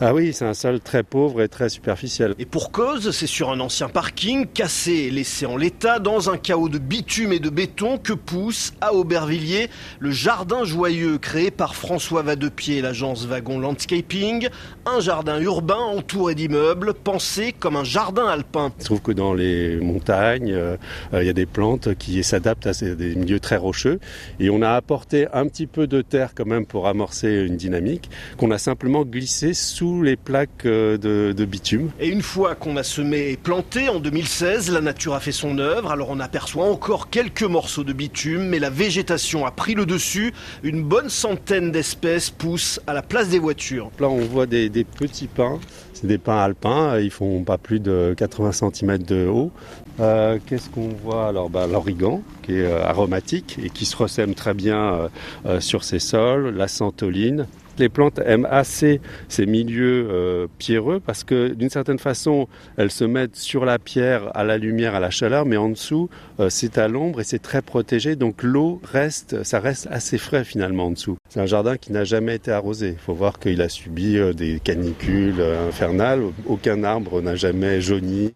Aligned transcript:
Ah 0.00 0.14
oui, 0.14 0.32
c'est 0.32 0.44
un 0.44 0.54
sol 0.54 0.78
très 0.78 1.02
pauvre 1.02 1.42
et 1.42 1.48
très 1.48 1.68
superficiel. 1.68 2.36
Et 2.38 2.46
pour 2.46 2.70
cause, 2.70 3.10
c'est 3.10 3.26
sur 3.26 3.50
un 3.50 3.58
ancien 3.58 3.88
parking, 3.88 4.46
cassé 4.46 4.92
et 4.92 5.10
laissé 5.10 5.44
en 5.44 5.56
l'état, 5.56 5.98
dans 5.98 6.30
un 6.30 6.36
chaos 6.36 6.68
de 6.68 6.78
bitume 6.78 7.32
et 7.32 7.40
de 7.40 7.50
béton, 7.50 7.98
que 7.98 8.12
pousse 8.12 8.74
à 8.80 8.94
Aubervilliers 8.94 9.70
le 9.98 10.12
jardin 10.12 10.62
joyeux 10.62 11.18
créé 11.18 11.50
par 11.50 11.74
François 11.74 12.22
Vadepied 12.22 12.76
et 12.76 12.80
l'agence 12.80 13.26
Wagon 13.26 13.58
Landscaping. 13.58 14.48
Un 14.86 15.00
jardin 15.00 15.40
urbain 15.40 15.74
entouré 15.74 16.36
d'immeubles, 16.36 16.94
pensé 16.94 17.52
comme 17.52 17.74
un 17.74 17.82
jardin 17.82 18.28
alpin. 18.28 18.72
Il 18.78 18.82
se 18.82 18.86
trouve 18.86 19.02
que 19.02 19.10
dans 19.10 19.34
les 19.34 19.80
montagnes, 19.80 20.52
euh, 20.52 20.76
il 21.12 21.24
y 21.24 21.28
a 21.28 21.32
des 21.32 21.46
plantes 21.46 21.96
qui 21.96 22.22
s'adaptent 22.22 22.68
à 22.68 22.72
des 22.72 23.16
milieux 23.16 23.40
très 23.40 23.56
rocheux. 23.56 23.98
Et 24.38 24.48
on 24.48 24.62
a 24.62 24.70
apporté 24.74 25.26
un 25.32 25.48
petit 25.48 25.66
peu 25.66 25.88
de 25.88 26.02
terre 26.02 26.34
quand 26.36 26.46
même 26.46 26.66
pour 26.66 26.86
amorcer 26.86 27.32
une 27.32 27.56
dynamique 27.56 28.08
qu'on 28.36 28.52
a 28.52 28.58
simplement 28.58 29.04
glissé 29.04 29.54
sous 29.54 29.87
les 30.02 30.16
plaques 30.16 30.66
euh, 30.66 30.96
de, 30.96 31.32
de 31.32 31.44
bitume. 31.44 31.90
Et 32.00 32.08
une 32.08 32.22
fois 32.22 32.54
qu'on 32.54 32.76
a 32.76 32.82
semé 32.82 33.30
et 33.30 33.36
planté 33.36 33.88
en 33.88 34.00
2016, 34.00 34.70
la 34.70 34.80
nature 34.80 35.14
a 35.14 35.20
fait 35.20 35.32
son 35.32 35.58
œuvre. 35.58 35.90
Alors 35.90 36.10
on 36.10 36.20
aperçoit 36.20 36.66
encore 36.66 37.10
quelques 37.10 37.42
morceaux 37.42 37.84
de 37.84 37.92
bitume, 37.92 38.48
mais 38.48 38.58
la 38.58 38.70
végétation 38.70 39.46
a 39.46 39.50
pris 39.50 39.74
le 39.74 39.86
dessus. 39.86 40.32
Une 40.62 40.82
bonne 40.82 41.08
centaine 41.08 41.72
d'espèces 41.72 42.30
poussent 42.30 42.80
à 42.86 42.92
la 42.92 43.02
place 43.02 43.28
des 43.28 43.38
voitures. 43.38 43.90
Là 44.00 44.08
on 44.08 44.20
voit 44.20 44.46
des, 44.46 44.68
des 44.68 44.84
petits 44.84 45.28
pins. 45.28 45.58
C'est 45.94 46.06
des 46.06 46.18
pins 46.18 46.38
alpins, 46.38 47.00
ils 47.00 47.10
font 47.10 47.42
pas 47.42 47.58
plus 47.58 47.80
de 47.80 48.14
80 48.16 48.52
cm 48.52 48.98
de 48.98 49.26
haut. 49.26 49.50
Euh, 49.98 50.38
Qu'est-ce 50.46 50.70
qu'on 50.70 50.90
voit 50.90 51.26
Alors? 51.26 51.50
Bah, 51.50 51.66
l'origan 51.66 52.22
qui 52.42 52.52
est 52.52 52.64
euh, 52.64 52.84
aromatique 52.84 53.58
et 53.60 53.68
qui 53.68 53.84
se 53.84 53.96
ressème 53.96 54.34
très 54.34 54.54
bien 54.54 55.08
euh, 55.46 55.60
sur 55.60 55.82
ces 55.82 55.98
sols, 55.98 56.54
la 56.54 56.68
santoline. 56.68 57.46
Les 57.78 57.88
plantes 57.88 58.20
aiment 58.24 58.48
assez 58.50 59.00
ces 59.28 59.46
milieux 59.46 60.08
euh, 60.10 60.46
pierreux 60.58 61.00
parce 61.00 61.24
que 61.24 61.48
d'une 61.48 61.70
certaine 61.70 61.98
façon, 61.98 62.48
elles 62.76 62.90
se 62.90 63.04
mettent 63.04 63.36
sur 63.36 63.64
la 63.64 63.78
pierre, 63.78 64.36
à 64.36 64.44
la 64.44 64.58
lumière, 64.58 64.94
à 64.94 65.00
la 65.00 65.10
chaleur, 65.10 65.46
mais 65.46 65.56
en 65.56 65.68
dessous, 65.68 66.08
euh, 66.40 66.50
c'est 66.50 66.78
à 66.78 66.88
l'ombre 66.88 67.20
et 67.20 67.24
c'est 67.24 67.38
très 67.38 67.62
protégé. 67.62 68.16
Donc 68.16 68.42
l'eau 68.42 68.80
reste, 68.84 69.44
ça 69.44 69.60
reste 69.60 69.88
assez 69.90 70.18
frais 70.18 70.44
finalement 70.44 70.86
en 70.86 70.90
dessous. 70.90 71.16
C'est 71.28 71.40
un 71.40 71.46
jardin 71.46 71.76
qui 71.76 71.92
n'a 71.92 72.04
jamais 72.04 72.34
été 72.34 72.50
arrosé. 72.50 72.90
Il 72.90 72.98
faut 72.98 73.14
voir 73.14 73.38
qu'il 73.38 73.62
a 73.62 73.68
subi 73.68 74.18
euh, 74.18 74.32
des 74.32 74.60
canicules 74.60 75.40
infernales. 75.68 76.22
Aucun 76.46 76.82
arbre 76.82 77.20
n'a 77.20 77.36
jamais 77.36 77.80
jauni. 77.80 78.32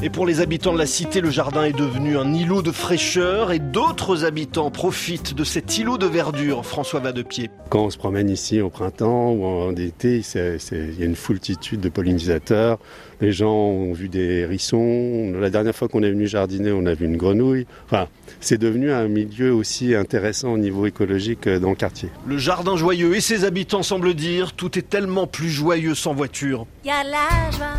Et 0.00 0.10
pour 0.10 0.26
les 0.26 0.40
habitants 0.40 0.72
de 0.72 0.78
la 0.78 0.86
cité, 0.86 1.20
le 1.20 1.30
jardin 1.30 1.64
est 1.64 1.76
devenu 1.76 2.18
un 2.18 2.32
îlot 2.32 2.62
de 2.62 2.70
fraîcheur 2.70 3.50
et 3.50 3.58
d'autres 3.58 4.24
habitants 4.24 4.70
profitent 4.70 5.34
de 5.34 5.42
cet 5.42 5.76
îlot 5.76 5.98
de 5.98 6.06
verdure. 6.06 6.64
François 6.64 7.00
Vadepied. 7.00 7.50
Quand 7.68 7.86
on 7.86 7.90
se 7.90 7.98
promène 7.98 8.30
ici 8.30 8.60
au 8.60 8.70
printemps 8.70 9.32
ou 9.32 9.44
en 9.44 9.74
été, 9.74 10.22
il 10.32 11.00
y 11.00 11.02
a 11.02 11.04
une 11.04 11.16
foultitude 11.16 11.80
de 11.80 11.88
pollinisateurs. 11.88 12.78
Les 13.20 13.32
gens 13.32 13.52
ont 13.52 13.92
vu 13.92 14.08
des 14.08 14.42
hérissons. 14.42 15.32
La 15.40 15.50
dernière 15.50 15.74
fois 15.74 15.88
qu'on 15.88 16.04
est 16.04 16.10
venu 16.10 16.28
jardiner, 16.28 16.70
on 16.70 16.86
a 16.86 16.94
vu 16.94 17.06
une 17.06 17.16
grenouille. 17.16 17.66
Enfin, 17.86 18.06
c'est 18.38 18.58
devenu 18.58 18.92
un 18.92 19.08
milieu 19.08 19.52
aussi 19.52 19.96
intéressant 19.96 20.52
au 20.52 20.58
niveau 20.58 20.86
écologique 20.86 21.48
euh, 21.48 21.58
dans 21.58 21.70
le 21.70 21.74
quartier. 21.74 22.08
Le 22.24 22.38
jardin 22.38 22.76
joyeux 22.76 23.16
et 23.16 23.20
ses 23.20 23.44
habitants 23.44 23.82
semblent 23.82 24.14
dire 24.14 24.52
tout 24.52 24.78
est 24.78 24.88
tellement 24.88 25.26
plus 25.26 25.50
joyeux 25.50 25.96
sans 25.96 26.14
voiture. 26.14 26.66
y 26.84 26.90
a 26.90 27.02
la 27.02 27.50
joie. 27.50 27.74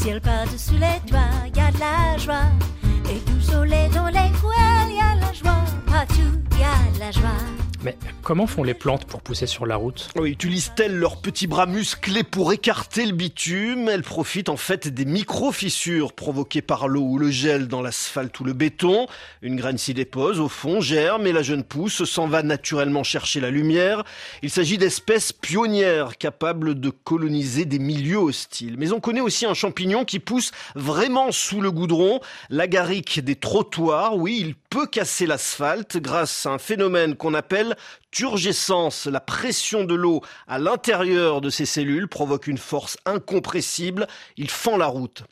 Ciel 0.00 0.20
par-dessus 0.22 0.78
les 0.78 1.00
toits, 1.06 1.20
y 1.54 1.60
a 1.60 1.70
la 1.78 2.16
joie. 2.16 2.79
Mais 7.82 7.96
comment 8.22 8.46
font 8.46 8.62
les 8.62 8.74
plantes 8.74 9.06
pour 9.06 9.22
pousser 9.22 9.46
sur 9.46 9.64
la 9.64 9.76
route? 9.76 10.10
Oui, 10.16 10.30
utilisent-elles 10.30 10.94
leurs 10.94 11.16
petits 11.16 11.46
bras 11.46 11.64
musclés 11.64 12.24
pour 12.24 12.52
écarter 12.52 13.06
le 13.06 13.12
bitume? 13.12 13.88
Elles 13.88 14.02
profitent 14.02 14.50
en 14.50 14.58
fait 14.58 14.88
des 14.88 15.06
micro-fissures 15.06 16.12
provoquées 16.12 16.60
par 16.60 16.88
l'eau 16.88 17.00
ou 17.00 17.18
le 17.18 17.30
gel 17.30 17.68
dans 17.68 17.80
l'asphalte 17.80 18.38
ou 18.38 18.44
le 18.44 18.52
béton. 18.52 19.06
Une 19.40 19.56
graine 19.56 19.78
s'y 19.78 19.94
dépose, 19.94 20.40
au 20.40 20.48
fond, 20.48 20.82
germe 20.82 21.26
et 21.26 21.32
la 21.32 21.42
jeune 21.42 21.64
pousse 21.64 22.04
s'en 22.04 22.26
va 22.26 22.42
naturellement 22.42 23.02
chercher 23.02 23.40
la 23.40 23.50
lumière. 23.50 24.04
Il 24.42 24.50
s'agit 24.50 24.76
d'espèces 24.76 25.32
pionnières 25.32 26.18
capables 26.18 26.78
de 26.78 26.90
coloniser 26.90 27.64
des 27.64 27.78
milieux 27.78 28.18
hostiles. 28.18 28.76
Mais 28.76 28.92
on 28.92 29.00
connaît 29.00 29.20
aussi 29.20 29.46
un 29.46 29.54
champignon 29.54 30.04
qui 30.04 30.18
pousse 30.18 30.50
vraiment 30.74 31.32
sous 31.32 31.62
le 31.62 31.72
goudron, 31.72 32.20
l'agaric 32.50 33.20
des 33.24 33.36
trottoirs. 33.36 34.16
Oui, 34.16 34.42
il 34.44 34.54
peut 34.70 34.86
casser 34.86 35.26
l'asphalte 35.26 35.96
grâce 35.96 36.46
à 36.46 36.50
un 36.50 36.58
phénomène 36.58 37.16
qu'on 37.16 37.34
appelle 37.34 37.76
turgescence. 38.12 39.06
La 39.06 39.20
pression 39.20 39.84
de 39.84 39.94
l'eau 39.94 40.22
à 40.46 40.60
l'intérieur 40.60 41.40
de 41.40 41.50
ces 41.50 41.66
cellules 41.66 42.08
provoque 42.08 42.46
une 42.46 42.56
force 42.56 42.96
incompressible. 43.04 44.06
Il 44.36 44.48
fend 44.48 44.76
la 44.76 44.86
route. 44.86 45.24